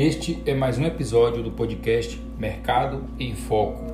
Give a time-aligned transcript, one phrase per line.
[0.00, 3.84] este é mais um episódio do podcast Mercado em Foco.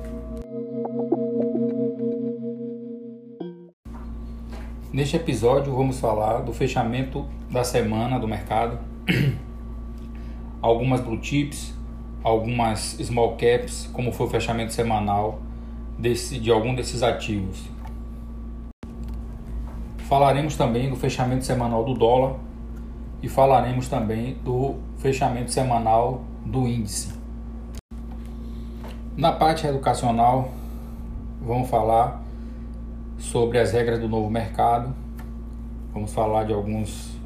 [4.93, 8.77] Neste episódio vamos falar do fechamento da semana do mercado,
[10.61, 11.73] algumas blue chips,
[12.21, 15.41] algumas small caps, como foi o fechamento semanal
[15.97, 17.63] desse, de algum desses ativos.
[20.07, 22.35] Falaremos também do fechamento semanal do dólar
[23.25, 27.11] e falaremos também do fechamento semanal do índice.
[29.17, 30.51] Na parte educacional,
[31.41, 32.21] vamos falar
[33.17, 34.93] sobre as regras do novo mercado,
[35.91, 37.17] vamos falar de alguns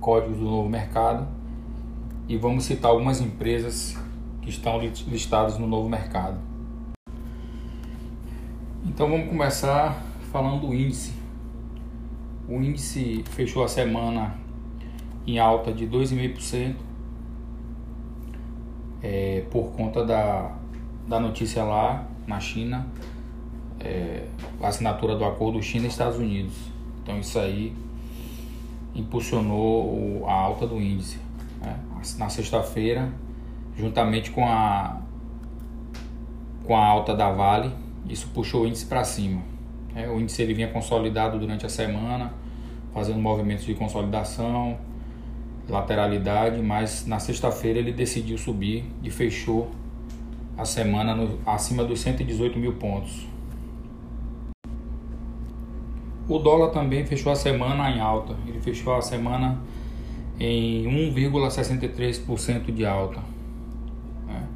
[0.00, 1.26] códigos do novo mercado
[2.28, 3.98] e vamos citar algumas empresas
[4.40, 6.38] que estão listadas no novo mercado.
[8.86, 11.12] Então vamos começar falando do índice.
[12.48, 14.43] O índice fechou a semana
[15.26, 16.74] em alta de 2,5%
[19.02, 20.56] é, por conta da,
[21.06, 22.86] da notícia lá na China,
[23.78, 24.24] é,
[24.62, 26.54] a assinatura do acordo China Estados Unidos.
[27.02, 27.74] Então isso aí
[28.94, 31.18] impulsionou a alta do índice.
[31.60, 31.78] Né?
[32.18, 33.12] Na sexta-feira,
[33.76, 35.00] juntamente com a,
[36.64, 37.70] com a alta da Vale,
[38.08, 39.42] isso puxou o índice para cima.
[39.94, 42.32] É, o índice ele vinha consolidado durante a semana,
[42.92, 44.78] fazendo movimentos de consolidação,
[45.68, 49.70] lateralidade, mas na sexta-feira ele decidiu subir e fechou
[50.56, 53.26] a semana no, acima dos 118 mil pontos.
[56.28, 59.58] O dólar também fechou a semana em alta, ele fechou a semana
[60.38, 63.20] em 1,63% de alta.
[64.26, 64.48] Né?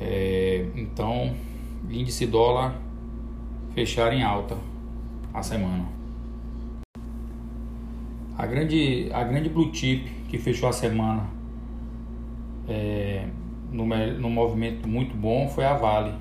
[0.00, 1.34] É, então,
[1.90, 2.74] índice dólar
[3.74, 4.56] fechar em alta
[5.34, 6.01] a semana.
[8.42, 11.30] A grande, a grande blue chip que fechou a semana
[12.68, 13.24] é,
[13.70, 16.12] no, no movimento muito bom foi a Vale.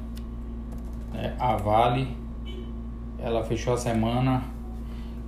[1.15, 2.15] É, a Vale
[3.17, 4.43] ela fechou a semana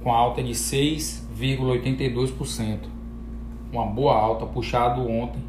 [0.04, 2.82] com alta de 6,82%.
[3.72, 5.42] Uma boa alta, puxado ontem.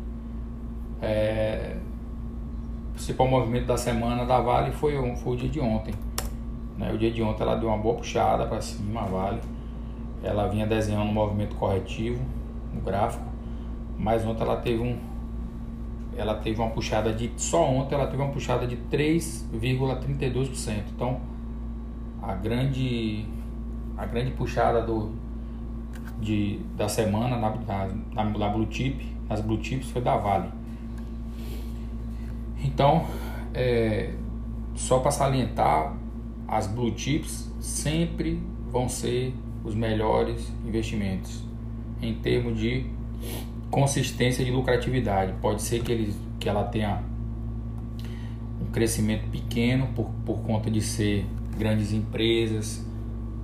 [1.02, 1.76] É,
[2.88, 5.92] o principal movimento da semana da Vale foi, foi o dia de ontem.
[6.78, 6.90] Né?
[6.90, 9.53] O dia de ontem ela deu uma boa puxada para cima, a Vale
[10.24, 12.24] ela vinha desenhando um movimento corretivo
[12.72, 13.24] no gráfico,
[13.98, 14.96] mas ontem ela teve um
[16.16, 20.84] ela teve uma puxada de só ontem ela teve uma puxada de 3,32%.
[20.94, 21.20] Então,
[22.22, 23.26] a grande
[23.96, 25.10] a grande puxada do
[26.20, 27.50] de, da semana na,
[28.14, 30.48] na, na Blue Chip, nas Blue Chips foi da Vale.
[32.64, 33.04] Então,
[33.52, 34.14] é,
[34.74, 35.94] só para salientar,
[36.48, 39.34] as Blue Chips sempre vão ser
[39.64, 41.42] os melhores investimentos
[42.00, 42.86] em termos de
[43.70, 45.32] consistência de lucratividade.
[45.40, 47.02] Pode ser que, ele, que ela tenha
[48.60, 51.24] um crescimento pequeno por, por conta de ser
[51.58, 52.84] grandes empresas,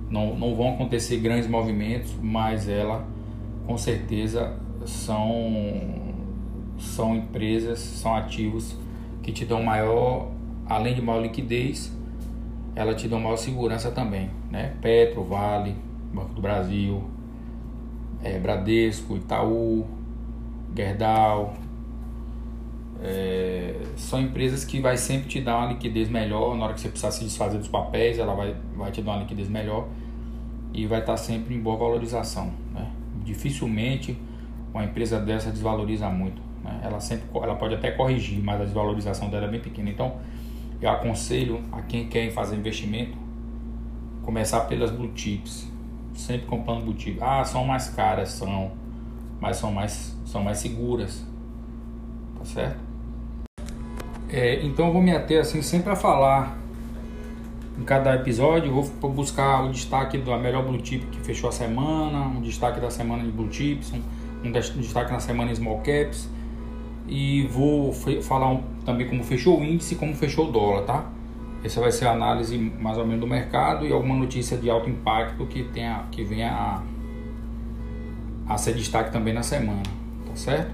[0.09, 3.07] não, não vão acontecer grandes movimentos, mas ela
[3.65, 5.53] com certeza são,
[6.77, 8.75] são empresas, são ativos
[9.23, 10.29] que te dão maior,
[10.67, 11.95] além de maior liquidez,
[12.75, 14.73] ela te dá maior segurança também, né?
[14.81, 15.75] Petro, Vale,
[16.13, 17.03] Banco do Brasil,
[18.23, 19.85] é, Bradesco, Itaú,
[20.75, 21.53] Gerdau.
[23.03, 26.89] É, são empresas que vai sempre te dar uma liquidez melhor na hora que você
[26.89, 29.87] precisar se desfazer dos papéis, ela vai, vai te dar uma liquidez melhor
[30.71, 32.51] e vai estar sempre em boa valorização.
[32.73, 32.87] Né?
[33.23, 34.17] Dificilmente
[34.73, 36.41] uma empresa dessa desvaloriza muito.
[36.63, 36.79] Né?
[36.83, 39.89] Ela sempre ela pode até corrigir, mas a desvalorização dela é bem pequena.
[39.89, 40.17] Então
[40.79, 43.17] eu aconselho a quem quer fazer investimento
[44.23, 45.70] começar pelas blue chips,
[46.13, 47.19] sempre comprando boutique.
[47.21, 48.71] Ah, são mais caras, são,
[49.39, 51.25] mas são mais, são mais seguras,
[52.37, 52.79] tá certo?
[54.29, 56.57] É, então eu vou me ater assim sempre a falar
[57.77, 62.19] em cada episódio, vou buscar o destaque da melhor blue chip que fechou a semana,
[62.19, 66.29] um destaque da semana de blue chips, um, um destaque na semana small caps
[67.07, 67.91] e vou
[68.21, 71.05] falar um, também como fechou o índice como fechou o dólar, tá?
[71.63, 74.89] Essa vai ser a análise mais ou menos do mercado e alguma notícia de alto
[74.89, 76.81] impacto que, tenha, que venha a,
[78.53, 79.83] a ser destaque também na semana,
[80.25, 80.71] tá certo?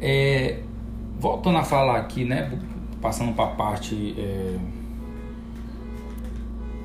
[0.00, 0.62] É,
[1.20, 2.58] voltando a falar aqui, né,
[3.00, 4.58] passando para a parte é,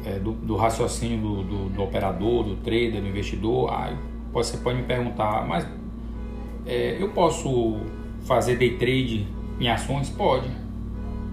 [0.06, 3.98] é, do, do, raciocínio do, do, do, operador, do trader, do investidor, aí
[4.32, 5.68] você pode me perguntar, mas
[6.64, 7.78] é, eu posso
[8.22, 9.28] fazer day trade
[9.60, 10.12] em ações?
[10.12, 10.67] Pode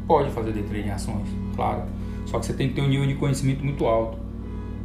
[0.06, 1.83] Pode fazer day em ações, claro.
[2.27, 4.19] Só que você tem que ter um nível de conhecimento muito alto.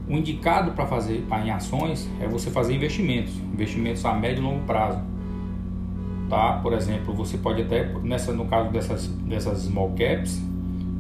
[0.07, 4.43] O indicado para fazer pra, em ações é você fazer investimentos, investimentos a médio e
[4.43, 5.01] longo prazo.
[6.29, 6.53] tá?
[6.63, 10.41] Por exemplo, você pode até nessa no caso dessas dessas small caps,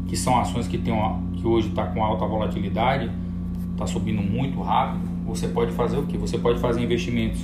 [0.07, 3.09] que são ações que tem uma, que hoje está com alta volatilidade,
[3.71, 6.17] está subindo muito rápido, você pode fazer o que?
[6.17, 7.39] Você pode fazer investimentos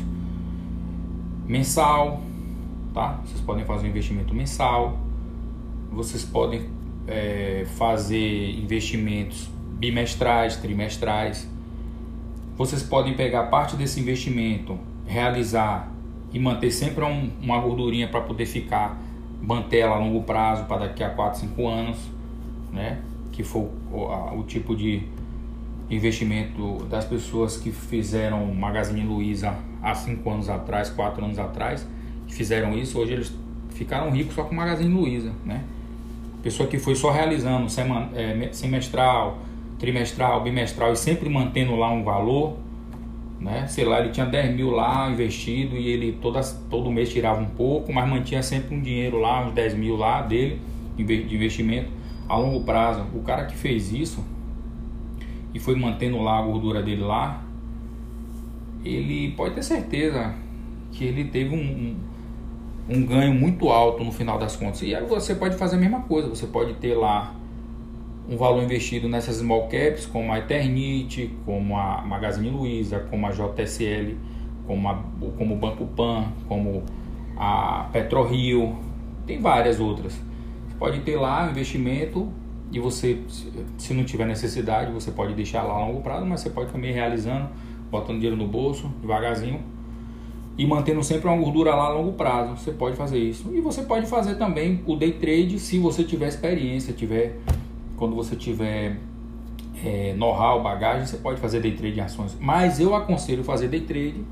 [1.47, 2.21] mensal,
[2.93, 3.19] tá?
[3.25, 4.97] Vocês podem fazer um investimento mensal,
[5.95, 6.69] vocês podem
[7.07, 9.49] é, fazer investimentos
[9.79, 11.49] bimestrais, trimestrais.
[12.57, 15.91] Vocês podem pegar parte desse investimento, realizar
[16.33, 19.01] e manter sempre um, uma gordurinha para poder ficar,
[19.41, 21.97] manter ela a longo prazo para daqui a 4, 5 anos,
[22.73, 22.99] né?
[23.31, 25.03] Que for o, a, o tipo de
[25.89, 31.87] investimento das pessoas que fizeram Magazine Luiza há 5 anos atrás, 4 anos atrás,
[32.27, 33.33] que fizeram isso, hoje eles
[33.69, 35.63] ficaram ricos só com Magazine Luiza, né?
[36.45, 37.65] Pessoa que foi só realizando
[38.13, 39.39] é, semestral,
[39.79, 42.55] trimestral, bimestral e sempre mantendo lá um valor,
[43.39, 43.65] né?
[43.65, 46.39] Sei lá, ele tinha 10 mil lá investido e ele toda,
[46.69, 50.21] todo mês tirava um pouco, mas mantinha sempre um dinheiro lá, uns 10 mil lá
[50.21, 50.61] dele
[50.95, 51.89] de investimento
[52.29, 53.03] a longo prazo.
[53.15, 54.23] O cara que fez isso
[55.51, 57.43] e foi mantendo lá a gordura dele lá,
[58.83, 60.31] ele pode ter certeza
[60.91, 61.95] que ele teve um, um,
[62.87, 64.81] um ganho muito alto no final das contas.
[64.81, 67.33] E aí você pode fazer a mesma coisa, você pode ter lá
[68.29, 73.31] um valor investido nessas small caps, como a Eternit, como a Magazine Luiza, como a
[73.31, 74.15] JSL,
[74.65, 75.03] como, a,
[75.37, 76.83] como o Banco Pan, como
[77.37, 78.75] a PetroRio,
[79.25, 80.13] tem várias outras.
[80.13, 82.31] Você pode ter lá um investimento
[82.71, 83.19] e você,
[83.77, 86.91] se não tiver necessidade, você pode deixar lá a longo prazo, mas você pode também
[86.91, 87.49] realizando,
[87.91, 89.61] botando dinheiro no bolso, devagarzinho,
[90.57, 92.55] e mantendo sempre uma gordura lá a longo prazo.
[92.57, 93.51] Você pode fazer isso.
[93.53, 97.37] E você pode fazer também o day trade se você tiver experiência, tiver
[97.97, 98.97] quando você tiver
[99.83, 102.37] é, know-how, bagagem, você pode fazer day trade em ações.
[102.39, 104.23] Mas eu aconselho fazer day trade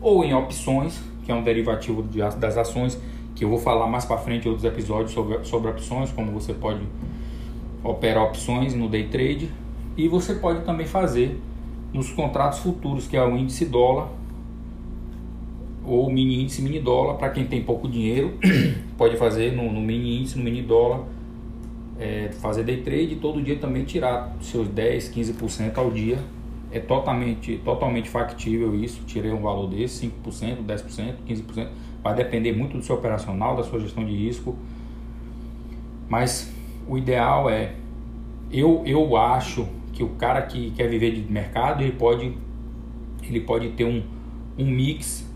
[0.00, 2.98] ou em opções, que é um derivativo de, das ações,
[3.34, 6.52] que eu vou falar mais para frente em outros episódios sobre, sobre opções, como você
[6.54, 6.80] pode
[7.82, 9.50] operar opções no day trade.
[9.96, 11.40] E você pode também fazer
[11.92, 14.08] nos contratos futuros, que é o índice dólar
[15.84, 17.14] ou mini índice mini dólar.
[17.14, 18.34] Para quem tem pouco dinheiro,
[18.96, 21.04] pode fazer no, no mini índice, no mini dólar
[22.02, 26.18] é, fazer day trade e todo dia também tirar seus 10, 15% ao dia.
[26.72, 29.02] É totalmente, totalmente factível isso.
[29.06, 31.68] Tirei um valor desse, 5%, 10%, 15%.
[32.02, 34.56] Vai depender muito do seu operacional, da sua gestão de risco.
[36.08, 36.52] Mas
[36.88, 37.74] o ideal é,
[38.50, 42.34] eu, eu acho que o cara que quer viver de mercado, ele pode,
[43.22, 44.02] ele pode ter um,
[44.58, 45.30] um mix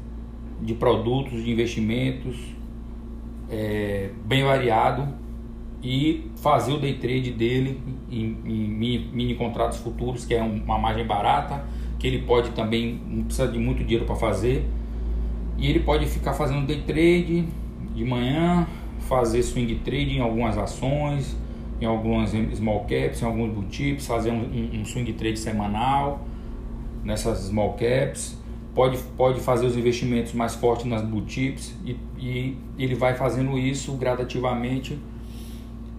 [0.61, 2.37] de produtos, de investimentos
[3.51, 5.07] é, bem variado
[5.83, 7.81] e fazer o day trade dele
[8.11, 11.65] em, em mini, mini, contratos futuros, que é uma margem barata,
[11.99, 14.67] que ele pode também, não precisa de muito dinheiro para fazer,
[15.57, 17.47] e ele pode ficar fazendo day trade
[17.95, 18.67] de manhã,
[19.01, 21.37] fazer swing trade em algumas ações,
[21.81, 26.27] em algumas small caps, em alguns blue fazer um, um swing trade semanal
[27.05, 28.36] nessas small caps,
[28.77, 33.59] pode, pode fazer os investimentos mais fortes nas blue chips e, e ele vai fazendo
[33.59, 34.99] isso gradativamente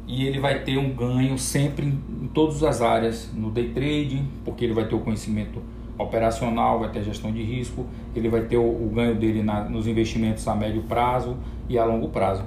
[0.07, 4.23] e ele vai ter um ganho sempre em, em todas as áreas, no day trade,
[4.45, 5.59] porque ele vai ter o conhecimento
[5.97, 9.87] operacional, vai ter gestão de risco, ele vai ter o, o ganho dele na, nos
[9.87, 11.35] investimentos a médio prazo
[11.67, 12.43] e a longo prazo.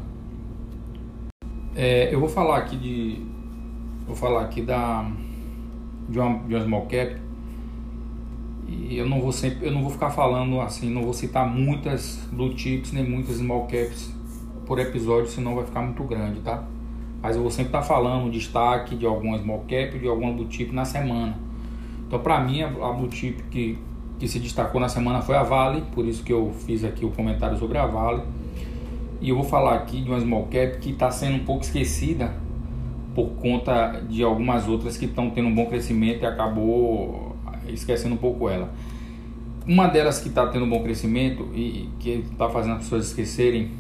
[1.74, 3.20] É, eu vou falar aqui de
[4.06, 5.10] vou falar aqui da
[6.08, 7.16] de uma, de uma small cap
[8.70, 12.20] e eu não vou sempre eu não vou ficar falando assim não vou citar muitas
[12.30, 14.14] blue chips nem muitas small caps
[14.64, 16.64] por episódio senão vai ficar muito grande tá
[17.22, 20.46] mas eu vou sempre estar tá falando destaque de algumas small cap, de alguma blue
[20.50, 21.36] chip na semana.
[22.06, 23.78] Então, para mim, a, blue chip que,
[24.18, 27.10] que se destacou na semana foi a Vale, por isso que eu fiz aqui o
[27.10, 28.22] comentário sobre a Vale.
[29.20, 32.34] E eu vou falar aqui de uma small cap que está sendo um pouco esquecida
[33.14, 37.29] por conta de algumas outras que estão tendo um bom crescimento e acabou
[37.68, 38.72] esquecendo um pouco ela.
[39.66, 43.70] Uma delas que está tendo um bom crescimento e que está fazendo as pessoas esquecerem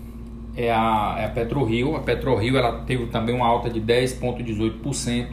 [0.56, 1.96] é a, é a PetroRio.
[1.96, 5.28] A PetroRio ela teve também uma alta de 10,18%,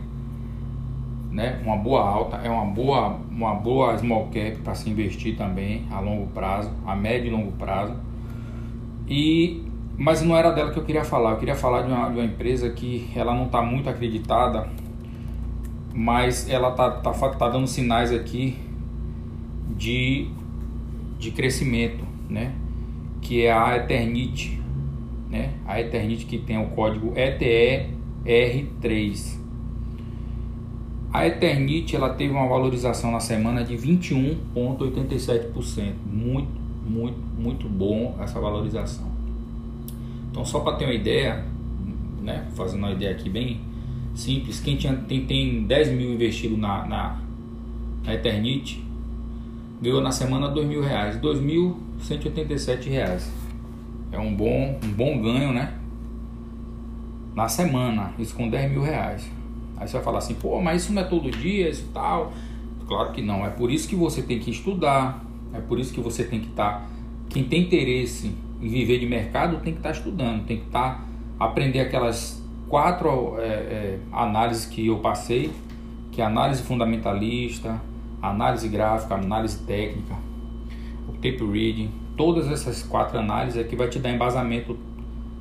[1.32, 1.62] né?
[1.64, 6.00] Uma boa alta, é uma boa, uma boa small cap para se investir também a
[6.00, 7.94] longo prazo, a médio e longo prazo.
[9.08, 9.64] E
[9.98, 11.32] mas não era dela que eu queria falar.
[11.32, 14.68] Eu queria falar de uma, de uma empresa que ela não está muito acreditada,
[15.98, 18.56] mas ela tá, tá, tá dando sinais aqui
[19.76, 20.30] de,
[21.18, 22.54] de crescimento, né?
[23.22, 24.58] Que é a Eternit
[25.30, 25.54] né?
[25.66, 29.38] A Eternit que tem o código ETER3.
[31.12, 35.94] A Eternit ela teve uma valorização na semana de 21,87%.
[36.06, 36.50] Muito,
[36.86, 39.08] muito, muito bom essa valorização.
[40.32, 41.44] Então, só para ter uma ideia,
[42.22, 43.60] né, fazendo uma ideia aqui bem
[44.18, 47.20] simples, quem tinha, tem, tem 10 mil investido na, na,
[48.04, 48.84] na Eternite,
[49.82, 53.32] ganhou na semana 2 mil reais, 2.187 reais.
[54.12, 55.74] É um bom, um bom ganho, né?
[57.36, 59.30] Na semana, isso com 10 mil reais.
[59.78, 62.34] Aí você vai falar assim, pô, mas isso não é todo dia, isso tal.
[62.88, 63.46] Claro que não.
[63.46, 65.24] É por isso que você tem que estudar.
[65.54, 66.80] É por isso que você tem que estar.
[66.80, 66.86] Tá,
[67.30, 70.96] quem tem interesse em viver de mercado tem que estar tá estudando, tem que estar
[70.96, 71.06] tá,
[71.40, 72.37] aprender aquelas
[72.70, 75.52] quatro é, é, análises que eu passei,
[76.12, 77.82] que é análise fundamentalista,
[78.22, 80.16] análise gráfica, análise técnica,
[81.08, 84.78] o tape reading, todas essas quatro análises é que vai te dar embasamento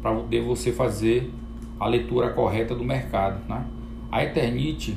[0.03, 1.33] para você fazer
[1.81, 3.65] a leitura correta do mercado, né?
[4.11, 4.97] A Eternit,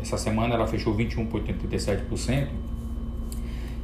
[0.00, 2.48] essa semana ela fechou 21,87%.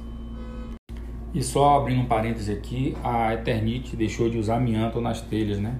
[1.33, 5.79] E só abrindo um parêntese aqui, a Eternite deixou de usar amianto nas telhas, né?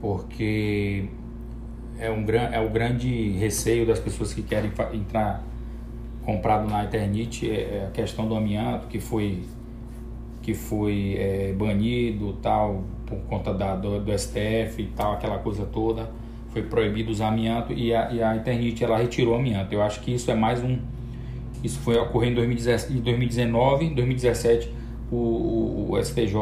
[0.00, 1.04] porque
[1.98, 5.44] é, um, é o grande receio das pessoas que querem entrar
[6.24, 9.42] comprado na internet é, é a questão do amianto que foi
[10.50, 15.64] que foi é, banido tal por conta da, do, do, STF e tal aquela coisa
[15.64, 16.10] toda
[16.48, 19.72] foi proibido usar amianto e a, e a internet ela retirou amianto.
[19.72, 20.78] Eu acho que isso é mais um
[21.62, 24.72] isso foi ocorrer em 2019 em 2017
[25.12, 26.34] o, o, o STJ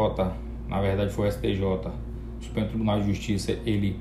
[0.68, 1.92] na verdade foi o STJ o
[2.40, 3.96] Supremo Tribunal de Justiça ele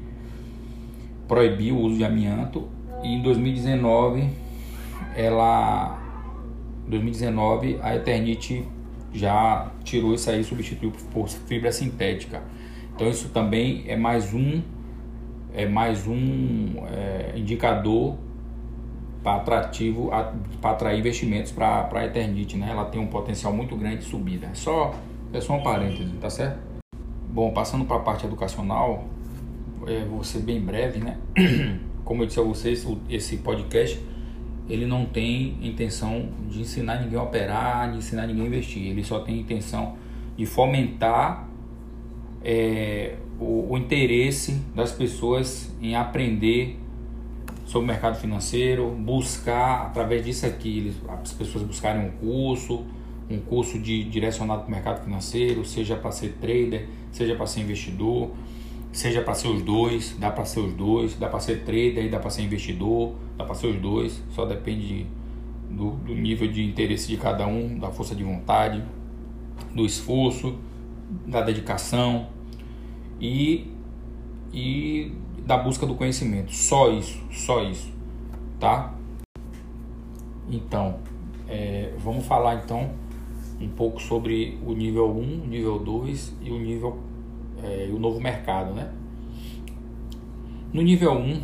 [1.28, 2.70] proibiu o uso de amianto
[3.04, 4.30] e em 2019
[5.18, 6.00] ela
[6.88, 8.64] 2019 a Eternit
[9.14, 12.42] já tirou isso aí substituiu por fibra sintética.
[12.96, 14.62] Então isso também é mais um
[15.54, 18.18] é mais um é, indicador
[19.24, 20.10] para atrativo
[20.62, 22.70] para atrair investimentos para a Eternit né?
[22.70, 24.48] Ela tem um potencial muito grande de subida.
[24.48, 24.94] É só
[25.34, 26.60] é só um parêntese tá certo?
[27.30, 29.06] Bom, passando para a parte educacional,
[29.86, 31.18] é, vou ser bem breve, né?
[32.04, 34.02] Como eu disse a vocês, esse podcast
[34.70, 38.84] ele não tem intenção de ensinar ninguém a operar, de ensinar ninguém a investir.
[38.84, 39.96] Ele só tem intenção
[40.36, 41.48] de fomentar
[42.44, 46.78] é, o, o, interesse das pessoas em aprender
[47.66, 52.86] sobre o mercado financeiro, buscar através disso aqui, as pessoas buscarem um curso,
[53.30, 57.62] um curso de direcionado para o mercado financeiro, seja para ser trader, seja para ser
[57.62, 58.32] investidor,
[58.98, 62.20] seja para ser os dois, dá para ser os dois, dá para ser trader, dá
[62.20, 65.06] para ser investidor, dá para ser os dois, só depende
[65.70, 68.84] do, do nível de interesse de cada um, da força de vontade,
[69.72, 70.56] do esforço,
[71.28, 72.30] da dedicação
[73.22, 73.72] e,
[74.52, 75.12] e
[75.46, 76.52] da busca do conhecimento.
[76.52, 77.94] Só isso, só isso,
[78.60, 78.96] tá?
[80.50, 80.98] Então,
[81.48, 82.90] é, vamos falar então
[83.62, 86.98] um pouco sobre o nível 1, o nível 2 e o nível
[87.64, 88.90] é, o novo mercado, né?
[90.72, 91.42] No nível 1,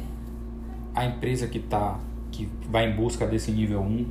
[0.94, 2.00] a empresa que tá
[2.32, 4.06] que vai em busca desse nível 1,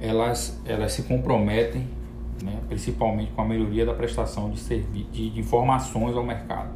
[0.00, 1.86] elas elas se comprometem,
[2.42, 6.70] né, principalmente com a melhoria da prestação de, servi de, de informações ao mercado.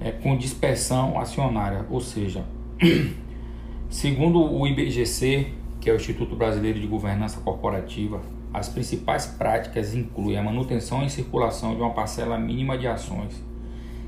[0.00, 2.44] É, com dispersão acionária, ou seja,
[3.88, 8.20] segundo o IBGC, que é o Instituto Brasileiro de Governança Corporativa,
[8.52, 13.42] as principais práticas incluem a manutenção em circulação de uma parcela mínima de ações,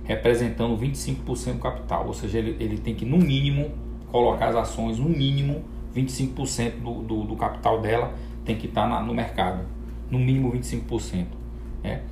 [0.05, 3.71] representando 25% do capital, ou seja, ele, ele tem que, no mínimo,
[4.11, 9.15] colocar as ações, no mínimo, 25% do, do, do capital dela tem que estar no
[9.15, 9.65] mercado,
[10.11, 11.27] no mínimo 25%.
[11.83, 12.03] Né?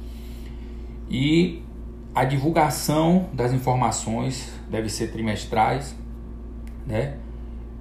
[1.11, 1.63] E
[2.15, 5.97] a divulgação das informações deve ser trimestrais,
[6.87, 7.19] né?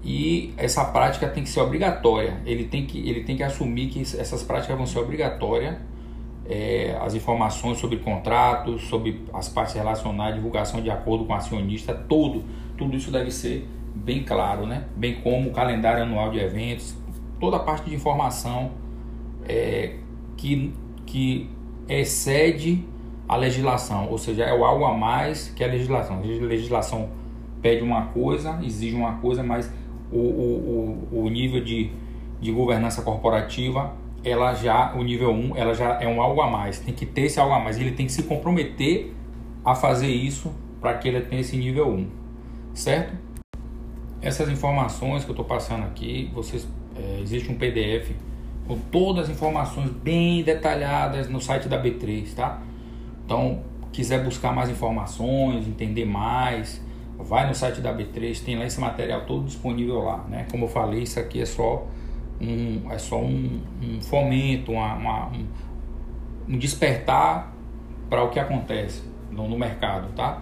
[0.04, 2.42] E essa prática tem que ser obrigatória.
[2.46, 5.78] Ele tem que, ele tem que assumir que essas práticas vão ser obrigatórias.
[6.50, 11.94] É, as informações sobre contratos, sobre as partes relacionadas, divulgação de acordo com o acionista,
[11.94, 12.44] tudo,
[12.78, 14.86] tudo isso deve ser bem claro, né?
[14.96, 16.96] Bem como o calendário anual de eventos,
[17.40, 18.72] toda a parte de informação
[19.48, 19.98] é,
[20.36, 20.74] que,
[21.06, 21.50] que
[21.88, 22.84] excede
[23.28, 26.18] a legislação, ou seja, é algo a mais que a legislação.
[26.18, 27.10] A legislação
[27.62, 29.72] pede uma coisa, exige uma coisa, mas
[30.12, 31.90] o, o, o, o nível de,
[32.40, 36.80] de governança corporativa, ela já, o nível 1, ela já é um algo a mais,
[36.80, 39.14] tem que ter esse algo a mais, ele tem que se comprometer
[39.64, 42.08] a fazer isso para que ele tenha esse nível 1,
[42.74, 43.16] certo?
[44.22, 48.12] Essas informações que eu estou passando aqui, vocês, é, existe um PDF
[48.68, 52.62] com todas as informações bem detalhadas no site da B3, tá?
[53.26, 56.82] Então, quiser buscar mais informações, entender mais,
[57.24, 60.46] vai no site da B3, tem lá esse material todo disponível lá, né?
[60.50, 61.88] Como eu falei, isso aqui é só
[62.42, 65.46] um, é só um, um fomento, uma, uma, um,
[66.50, 67.54] um, despertar
[68.10, 70.42] para o que acontece no, no mercado, tá?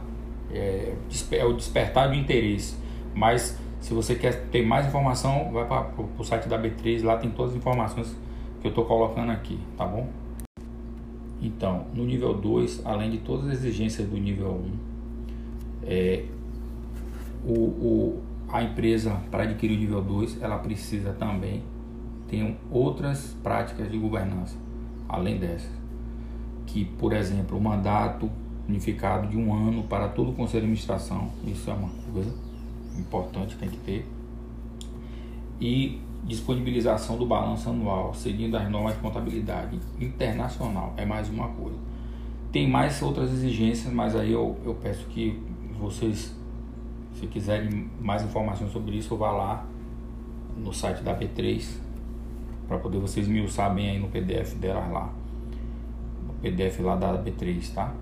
[0.52, 0.94] É,
[1.32, 2.76] é, o despertar de interesse.
[3.14, 7.30] Mas se você quer ter mais informação, vai para o site da B3, lá tem
[7.30, 8.16] todas as informações
[8.62, 10.08] que eu estou colocando aqui, tá bom?
[11.42, 14.72] Então, no nível 2, além de todas as exigências do nível 1, um,
[15.84, 16.26] é,
[17.46, 21.64] o, o, a empresa, para adquirir o nível 2, ela precisa também
[22.28, 24.58] ter outras práticas de governança,
[25.08, 25.72] além dessas.
[26.66, 28.30] Que, por exemplo, o mandato
[28.68, 32.34] unificado de um ano para todo o conselho de administração, isso é uma coisa
[32.98, 34.08] importante, tem que ter.
[35.60, 41.78] E disponibilização do balanço anual, seguindo as normas de contabilidade internacional, é mais uma coisa.
[42.52, 45.40] Tem mais outras exigências, mas aí eu, eu peço que
[45.80, 46.36] vocês
[47.20, 49.66] se quiserem mais informações sobre isso, vá lá
[50.56, 51.68] no site da B3
[52.68, 55.12] para poder vocês me usar bem aí no PDF delas lá.
[56.26, 57.94] No PDF lá da B3, tá?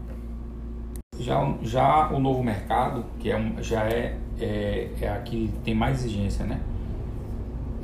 [1.20, 6.04] Já, já o novo mercado, que é um, já é, é, é aqui tem mais
[6.04, 6.62] exigência, né?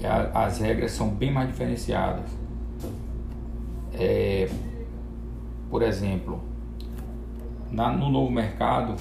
[0.04, 2.30] É, as regras são bem mais diferenciadas.
[3.94, 4.50] É,
[5.70, 6.44] por exemplo,
[7.72, 8.96] na, no novo mercado,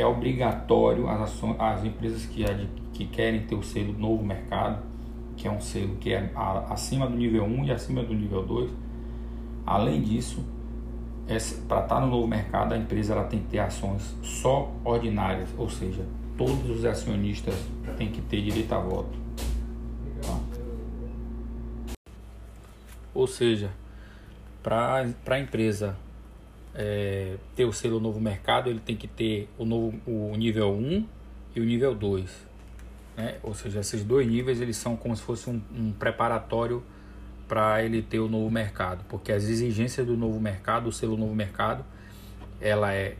[0.00, 2.44] é obrigatório as, ações, as empresas que,
[2.92, 4.82] que querem ter o selo novo mercado,
[5.36, 6.30] que é um selo que é
[6.68, 8.70] acima do nível 1 e acima do nível 2.
[9.64, 10.44] Além disso,
[11.26, 15.48] para estar tá no novo mercado, a empresa ela tem que ter ações só ordinárias,
[15.58, 16.04] ou seja,
[16.36, 17.54] todos os acionistas
[17.96, 19.18] têm que ter direito a voto.
[20.22, 20.38] Tá?
[23.14, 23.70] Ou seja,
[24.62, 25.96] para a empresa
[26.76, 31.06] é, ter o selo novo mercado, ele tem que ter o, novo, o nível 1
[31.56, 32.46] e o nível 2.
[33.16, 33.36] Né?
[33.42, 36.82] Ou seja, esses dois níveis eles são como se fosse um, um preparatório
[37.48, 41.34] para ele ter o novo mercado, porque as exigências do novo mercado, o selo novo
[41.34, 41.84] mercado,
[42.60, 43.16] ela é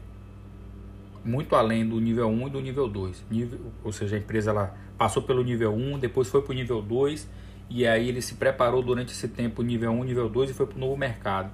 [1.25, 3.25] muito além do nível 1 e do nível 2.
[3.31, 6.83] Nível, ou seja, a empresa ela passou pelo nível 1, depois foi para o nível
[6.83, 7.27] 2
[7.71, 10.77] e aí ele se preparou durante esse tempo nível 1, nível 2 e foi para
[10.77, 11.51] o novo mercado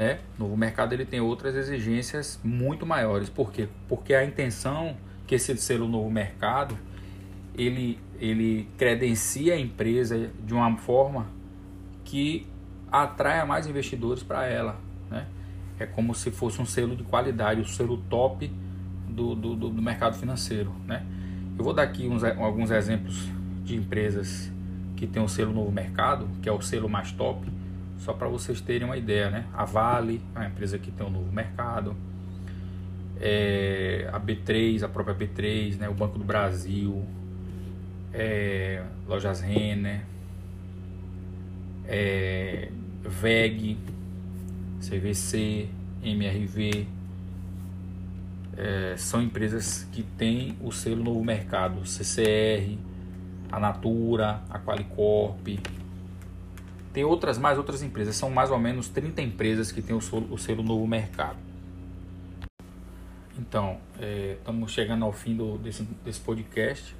[0.00, 0.18] né?
[0.38, 3.28] O novo mercado ele tem outras exigências muito maiores.
[3.28, 3.68] Por quê?
[3.86, 6.74] Porque a intenção que esse selo novo mercado
[7.54, 11.26] ele, ele credencia a empresa de uma forma
[12.02, 12.46] que
[12.90, 14.80] atraia mais investidores para ela.
[15.10, 15.26] Né?
[15.78, 18.50] É como se fosse um selo de qualidade, o selo top
[19.06, 20.74] do, do, do mercado financeiro.
[20.86, 21.04] Né?
[21.58, 23.28] Eu vou dar aqui uns, alguns exemplos
[23.62, 24.50] de empresas
[24.96, 27.59] que tem o selo novo mercado, que é o selo mais top
[28.00, 29.46] só para vocês terem uma ideia, né?
[29.52, 31.94] A Vale, a empresa que tem um novo mercado,
[33.20, 35.88] é, a B3, a própria B3, né?
[35.88, 37.04] o Banco do Brasil,
[38.12, 40.02] é, Lojas Renner,
[41.86, 42.70] é,
[43.02, 43.76] VEG,
[44.80, 45.68] CVC,
[46.02, 46.86] MRV,
[48.56, 52.78] é, são empresas que têm o selo novo mercado, CCR,
[53.52, 55.58] a Natura, a Qualicorp,
[56.92, 60.26] tem outras mais outras empresas, são mais ou menos 30 empresas que têm o selo,
[60.32, 61.38] o selo Novo Mercado.
[63.38, 66.94] Então, é, estamos chegando ao fim do, desse, desse podcast.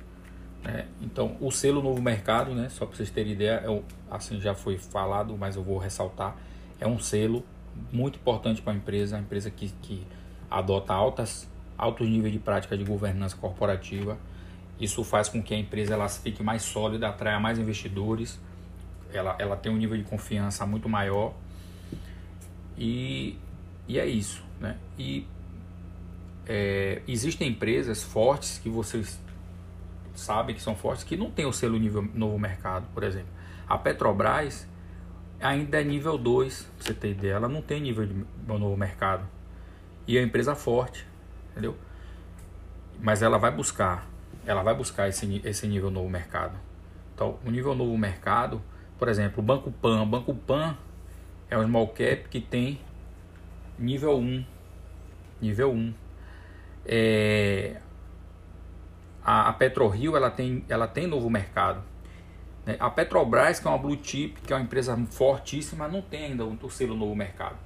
[0.63, 0.87] Né?
[1.01, 4.79] Então, o selo Novo Mercado, né, só para vocês terem ideia, é, assim já foi
[4.79, 6.37] falado, mas eu vou ressaltar,
[6.81, 7.45] é um selo
[7.93, 10.07] muito importante para a empresa, a empresa que, que
[10.51, 14.17] adota altas, altos níveis de prática de governança corporativa.
[14.81, 18.41] Isso faz com que a empresa ela fique mais sólida, atraia mais investidores
[19.13, 21.35] ela, ela tem um nível de confiança muito maior
[22.77, 23.39] e,
[23.87, 24.77] e é isso, né?
[24.99, 25.27] E
[26.47, 29.21] é, existem empresas fortes que vocês
[30.15, 33.29] sabem que são fortes que não tem o selo nível novo mercado, por exemplo.
[33.69, 34.67] A Petrobras
[35.41, 39.27] ainda é nível 2, pra você ter ideia, ela não tem nível de novo mercado.
[40.07, 41.07] E é empresa forte,
[41.53, 41.77] entendeu?
[43.01, 44.09] Mas ela vai buscar,
[44.45, 46.59] ela vai buscar esse, esse nível novo mercado.
[47.15, 48.63] Então, o nível novo mercado,
[49.01, 50.77] por exemplo, o Banco Pan, o Banco Pan
[51.49, 52.79] é um small cap que tem
[53.79, 54.45] nível 1,
[55.41, 55.95] nível 1.
[56.85, 57.81] É,
[59.25, 61.83] a, a PetroRio ela tem, ela tem novo mercado.
[62.67, 62.77] Né?
[62.79, 66.45] A Petrobras, que é uma blue chip, que é uma empresa fortíssima, não tem ainda
[66.45, 67.57] o selo novo mercado.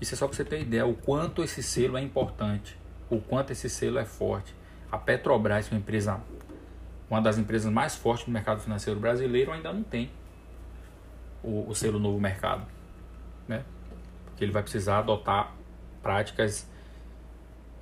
[0.00, 2.76] Isso é só para você ter ideia o quanto esse selo é importante,
[3.08, 4.52] o quanto esse selo é forte.
[4.90, 6.20] A Petrobras, que é uma empresa,
[7.08, 10.10] uma das empresas mais fortes do mercado financeiro brasileiro, ainda não tem
[11.42, 12.66] o, o selo novo mercado,
[13.46, 13.64] né?
[14.26, 15.54] Porque ele vai precisar adotar
[16.02, 16.68] práticas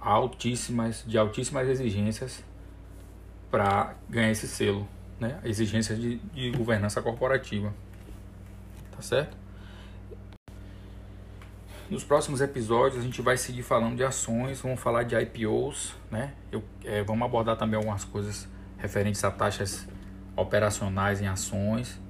[0.01, 2.45] altíssimas, de altíssimas exigências
[3.51, 4.87] para ganhar esse selo,
[5.19, 5.40] né?
[5.45, 7.73] Exigências de, de governança corporativa,
[8.92, 9.37] tá certo?
[11.88, 16.35] Nos próximos episódios a gente vai seguir falando de ações, vamos falar de IPOs, né?
[16.51, 19.88] Eu, é, vamos abordar também algumas coisas referentes a taxas
[20.35, 22.01] operacionais em ações.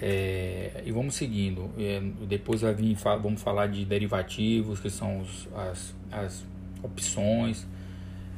[0.00, 1.70] É, e vamos seguindo.
[1.78, 6.44] É, depois vai vir, vamos falar de derivativos, que são os, as, as
[6.82, 7.66] opções.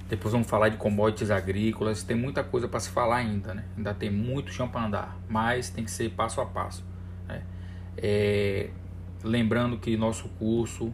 [0.08, 2.02] Depois vamos falar de commodities agrícolas.
[2.02, 3.64] Tem muita coisa para se falar ainda, né?
[3.76, 6.84] Ainda tem muito chão para andar, mas tem que ser passo a passo.
[7.28, 7.42] Né?
[7.96, 8.70] É,
[9.22, 10.92] lembrando que nosso curso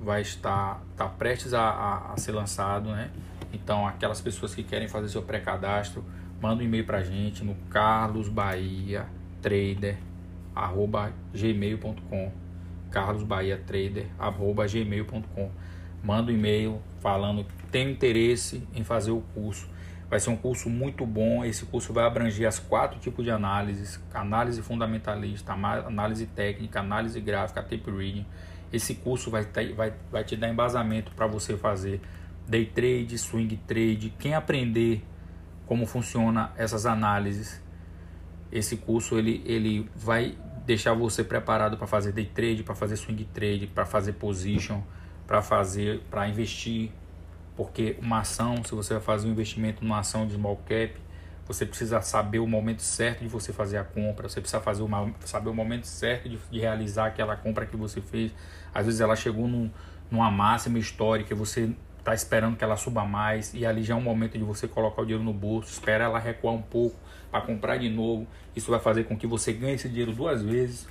[0.00, 3.10] vai estar tá prestes a, a, a, ser lançado, né?
[3.52, 6.04] Então, aquelas pessoas que querem fazer seu pré-cadastro,
[6.40, 7.56] manda um e-mail para a gente no
[10.54, 12.32] carlosbahiatrader@gmail.com
[12.90, 15.50] carlosbahiatrader@gmail.com
[16.02, 19.68] manda um e-mail falando que tem interesse em fazer o curso.
[20.08, 21.44] Vai ser um curso muito bom.
[21.44, 27.62] Esse curso vai abranger as quatro tipos de análises: análise fundamentalista, análise técnica, análise gráfica,
[27.62, 28.26] tape reading.
[28.72, 32.00] Esse curso vai, ter, vai, vai te dar embasamento para você fazer
[32.46, 34.14] day trade, swing trade.
[34.18, 35.04] Quem aprender
[35.66, 37.62] como funciona essas análises,
[38.52, 40.36] esse curso ele, ele vai
[40.66, 44.82] deixar você preparado para fazer day trade, para fazer swing trade, para fazer position
[45.30, 46.90] para fazer, para investir,
[47.56, 50.92] porque uma ação, se você vai fazer um investimento numa ação de small cap,
[51.46, 55.14] você precisa saber o momento certo de você fazer a compra, você precisa fazer uma,
[55.20, 58.32] saber o momento certo de, de, realizar aquela compra que você fez.
[58.74, 59.70] Às vezes ela chegou num,
[60.10, 64.00] numa máxima histórica você está esperando que ela suba mais e ali já é um
[64.00, 66.96] momento de você colocar o dinheiro no bolso, espera ela recuar um pouco
[67.30, 68.26] para comprar de novo.
[68.56, 70.88] Isso vai fazer com que você ganhe esse dinheiro duas vezes.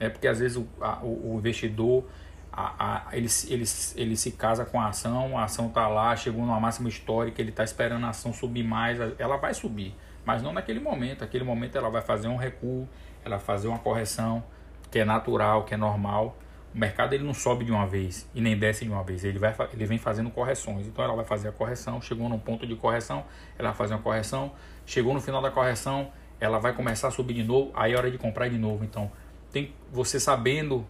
[0.00, 2.04] É porque às vezes o, a, o investidor
[2.52, 3.64] a, a, ele, ele,
[3.96, 7.50] ele se casa com a ação, a ação está lá, chegou numa máxima histórica, ele
[7.50, 9.94] está esperando a ação subir mais, ela vai subir,
[10.24, 11.22] mas não naquele momento.
[11.22, 12.86] Naquele momento ela vai fazer um recuo,
[13.24, 14.44] ela vai fazer uma correção,
[14.90, 16.36] que é natural, que é normal.
[16.74, 19.38] O mercado ele não sobe de uma vez e nem desce de uma vez, ele,
[19.38, 20.86] vai, ele vem fazendo correções.
[20.86, 23.24] Então ela vai fazer a correção, chegou num ponto de correção,
[23.58, 24.52] ela vai fazer uma correção,
[24.86, 28.10] chegou no final da correção, ela vai começar a subir de novo, aí é hora
[28.10, 28.84] de comprar de novo.
[28.84, 29.10] Então,
[29.52, 30.86] tem você sabendo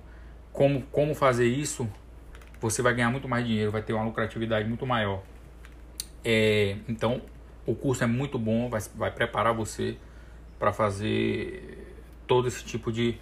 [0.53, 1.89] como, como fazer isso,
[2.61, 5.23] você vai ganhar muito mais dinheiro, vai ter uma lucratividade muito maior.
[6.25, 7.21] É, então,
[7.67, 9.97] o curso é muito bom, vai, vai preparar você
[10.59, 13.19] para fazer todo esse tipo de,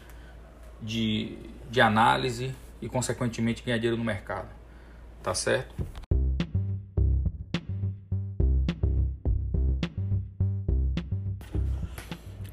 [0.81, 1.39] de,
[1.71, 4.49] de análise e, consequentemente, ganhar dinheiro no mercado.
[5.23, 5.75] Tá certo?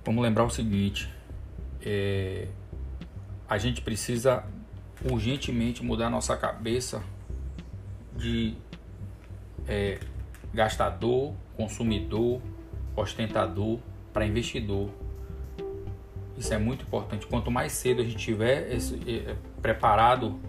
[0.06, 1.12] Vamos lembrar o seguinte:
[1.82, 2.48] é,
[3.50, 4.44] a gente precisa
[5.04, 7.04] urgentemente mudar nossa cabeça
[8.16, 8.56] de
[9.68, 10.00] é,
[10.54, 12.42] gastador, consumidor,
[12.96, 13.80] ostentador
[14.14, 14.90] para investidor.
[16.38, 17.26] Isso é muito importante.
[17.26, 20.40] Quanto mais cedo a gente tiver esse, é, preparado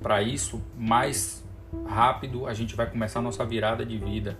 [0.00, 1.44] para isso, mais
[1.86, 4.38] rápido a gente vai começar a nossa virada de vida.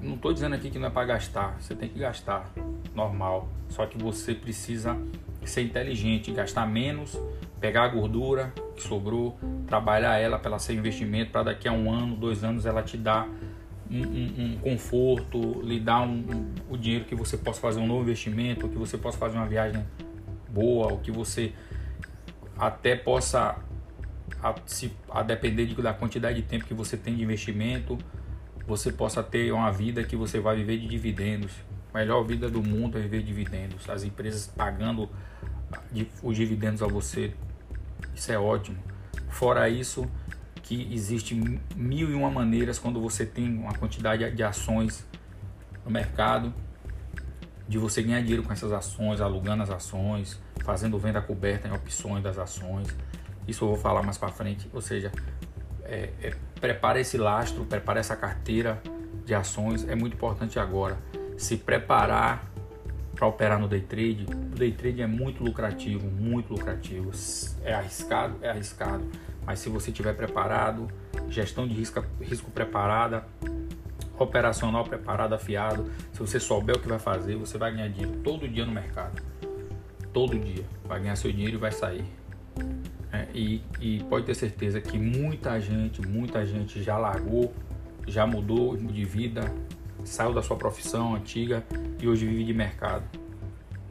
[0.00, 2.48] Não estou dizendo aqui que não é para gastar, você tem que gastar,
[2.94, 3.48] normal.
[3.68, 4.96] Só que você precisa
[5.44, 7.18] ser inteligente, gastar menos,
[7.60, 9.36] pegar a gordura que sobrou,
[9.66, 12.96] trabalhar ela para ela ser investimento, para daqui a um ano, dois anos ela te
[12.96, 13.28] dar
[13.90, 18.68] um, um, conforto, lhe dar um, o dinheiro que você possa fazer um novo investimento,
[18.68, 19.84] que você possa fazer uma viagem
[20.48, 21.52] boa, ou que você
[22.56, 23.56] até possa,
[24.42, 27.96] a, se, a depender de, da quantidade de tempo que você tem de investimento,
[28.66, 31.52] você possa ter uma vida que você vai viver de dividendos,
[31.94, 33.88] A melhor vida do mundo é viver dividendos.
[33.88, 35.08] As empresas pagando
[36.22, 37.32] os dividendos a você.
[38.14, 38.76] Isso é ótimo.
[39.30, 40.06] Fora isso,
[40.68, 41.34] que existe
[41.74, 45.02] mil e uma maneiras quando você tem uma quantidade de ações
[45.82, 46.52] no mercado,
[47.66, 52.22] de você ganhar dinheiro com essas ações, alugando as ações, fazendo venda coberta em opções
[52.22, 52.94] das ações.
[53.46, 54.68] Isso eu vou falar mais para frente.
[54.74, 55.10] Ou seja,
[55.84, 58.78] é, é, prepare esse lastro, prepare essa carteira
[59.24, 59.88] de ações.
[59.88, 60.98] É muito importante agora
[61.38, 62.44] se preparar
[63.14, 64.26] para operar no day trade.
[64.52, 67.10] O day trade é muito lucrativo, muito lucrativo.
[67.64, 69.02] É arriscado, é arriscado.
[69.48, 70.88] Mas se você estiver preparado,
[71.30, 73.26] gestão de risco, risco preparada,
[74.18, 78.46] operacional preparado, afiado, se você souber o que vai fazer, você vai ganhar dinheiro todo
[78.46, 79.22] dia no mercado.
[80.12, 80.66] Todo dia.
[80.84, 82.04] Vai ganhar seu dinheiro e vai sair.
[83.10, 87.54] É, e, e pode ter certeza que muita gente, muita gente já largou,
[88.06, 89.50] já mudou de vida,
[90.04, 91.64] saiu da sua profissão antiga
[91.98, 93.04] e hoje vive de mercado.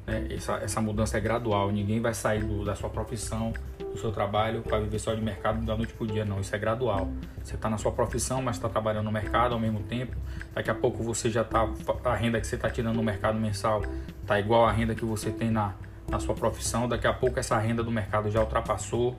[0.06, 3.52] É, essa, essa mudança é gradual, ninguém vai sair do, da sua profissão,
[3.98, 6.40] do seu trabalho para viver só de mercado da noite para o dia, não.
[6.40, 7.10] Isso é gradual.
[7.44, 10.16] Você está na sua profissão, mas está trabalhando no mercado ao mesmo tempo.
[10.54, 11.68] Daqui a pouco você já está.
[12.06, 13.82] A renda que você está tirando no mercado mensal
[14.22, 15.74] está igual à renda que você tem na,
[16.10, 19.18] na sua profissão, daqui a pouco essa renda do mercado já ultrapassou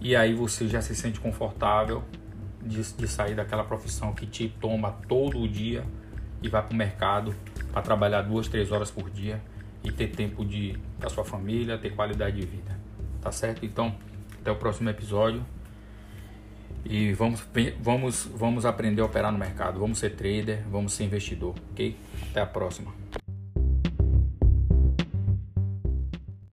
[0.00, 2.02] e aí você já se sente confortável
[2.60, 5.84] de, de sair daquela profissão que te toma todo o dia
[6.42, 7.34] e vai para o mercado
[7.72, 9.40] para trabalhar duas, três horas por dia
[9.82, 12.78] e ter tempo de da sua família, ter qualidade de vida,
[13.22, 13.64] tá certo?
[13.64, 13.94] Então
[14.40, 15.42] até o próximo episódio
[16.84, 17.42] e vamos
[17.80, 21.96] vamos vamos aprender a operar no mercado, vamos ser trader, vamos ser investidor, ok?
[22.30, 22.92] Até a próxima.